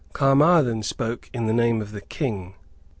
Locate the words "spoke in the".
0.81-1.53